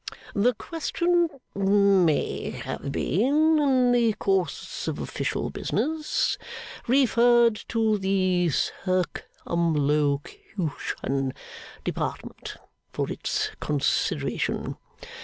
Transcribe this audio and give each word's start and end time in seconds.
The 0.33 0.55
question 0.55 1.29
may 1.53 2.49
have 2.49 2.91
been, 2.91 3.59
in 3.59 3.91
the 3.91 4.13
course 4.13 4.87
of 4.87 4.97
official 4.97 5.51
business, 5.51 6.39
referred 6.87 7.63
to 7.67 7.99
the 7.99 8.49
Circumlocution 8.49 11.33
Department 11.83 12.57
for 12.91 13.11
its 13.11 13.51
consideration. 13.59 14.75